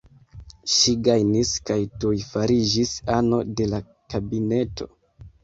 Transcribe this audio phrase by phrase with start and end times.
[0.75, 4.91] Ŝi gajnis kaj tuj fariĝis ano de la kabineto.